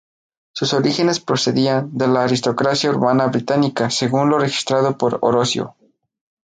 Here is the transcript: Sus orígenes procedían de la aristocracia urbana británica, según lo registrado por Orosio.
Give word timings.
Sus 0.53 0.73
orígenes 0.73 1.19
procedían 1.19 1.95
de 1.95 2.07
la 2.07 2.23
aristocracia 2.23 2.89
urbana 2.89 3.27
británica, 3.27 3.91
según 3.91 4.31
lo 4.31 4.39
registrado 4.39 4.97
por 4.97 5.19
Orosio. 5.21 5.75